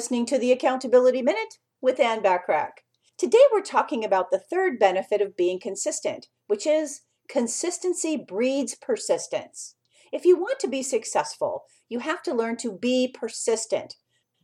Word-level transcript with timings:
listening 0.00 0.24
to 0.24 0.38
the 0.38 0.50
Accountability 0.50 1.20
Minute 1.20 1.58
with 1.82 2.00
Anne 2.00 2.22
Bachrach. 2.22 2.70
Today 3.18 3.42
we're 3.52 3.60
talking 3.60 4.02
about 4.02 4.30
the 4.30 4.38
third 4.38 4.78
benefit 4.78 5.20
of 5.20 5.36
being 5.36 5.60
consistent, 5.60 6.28
which 6.46 6.66
is 6.66 7.02
consistency 7.28 8.16
breeds 8.16 8.74
persistence. 8.74 9.74
If 10.10 10.24
you 10.24 10.38
want 10.38 10.58
to 10.60 10.68
be 10.68 10.82
successful, 10.82 11.64
you 11.90 11.98
have 11.98 12.22
to 12.22 12.34
learn 12.34 12.56
to 12.60 12.72
be 12.72 13.12
persistent. 13.12 13.96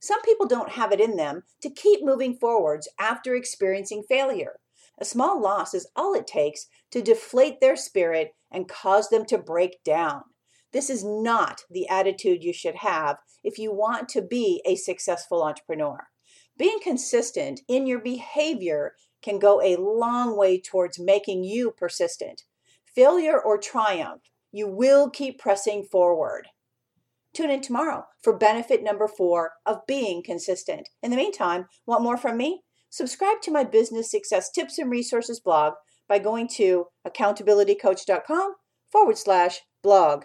Some 0.00 0.22
people 0.22 0.46
don't 0.46 0.70
have 0.70 0.90
it 0.90 1.02
in 1.02 1.16
them 1.16 1.42
to 1.60 1.68
keep 1.68 2.02
moving 2.02 2.34
forwards 2.34 2.88
after 2.98 3.34
experiencing 3.34 4.04
failure. 4.08 4.58
A 4.98 5.04
small 5.04 5.38
loss 5.38 5.74
is 5.74 5.86
all 5.94 6.14
it 6.14 6.26
takes 6.26 6.66
to 6.92 7.02
deflate 7.02 7.60
their 7.60 7.76
spirit 7.76 8.34
and 8.50 8.66
cause 8.66 9.10
them 9.10 9.26
to 9.26 9.36
break 9.36 9.84
down. 9.84 10.22
This 10.72 10.88
is 10.88 11.04
not 11.04 11.62
the 11.70 11.88
attitude 11.88 12.42
you 12.42 12.52
should 12.52 12.76
have 12.76 13.18
if 13.44 13.58
you 13.58 13.72
want 13.72 14.08
to 14.10 14.22
be 14.22 14.62
a 14.64 14.76
successful 14.76 15.42
entrepreneur. 15.42 16.06
Being 16.56 16.78
consistent 16.82 17.60
in 17.68 17.86
your 17.86 17.98
behavior 17.98 18.94
can 19.22 19.38
go 19.38 19.60
a 19.62 19.76
long 19.76 20.36
way 20.36 20.60
towards 20.60 20.98
making 20.98 21.44
you 21.44 21.70
persistent. 21.70 22.42
Failure 22.94 23.40
or 23.40 23.58
triumph, 23.58 24.22
you 24.50 24.68
will 24.68 25.08
keep 25.08 25.38
pressing 25.38 25.82
forward. 25.82 26.48
Tune 27.34 27.50
in 27.50 27.62
tomorrow 27.62 28.04
for 28.22 28.36
benefit 28.36 28.82
number 28.82 29.08
four 29.08 29.52
of 29.64 29.86
being 29.86 30.22
consistent. 30.22 30.88
In 31.02 31.10
the 31.10 31.16
meantime, 31.16 31.66
want 31.86 32.02
more 32.02 32.18
from 32.18 32.36
me? 32.36 32.62
Subscribe 32.90 33.40
to 33.42 33.50
my 33.50 33.64
business 33.64 34.10
success 34.10 34.50
tips 34.50 34.78
and 34.78 34.90
resources 34.90 35.40
blog 35.40 35.72
by 36.08 36.18
going 36.18 36.46
to 36.56 36.86
accountabilitycoach.com 37.08 38.54
forward 38.90 39.16
slash 39.16 39.60
blog. 39.82 40.24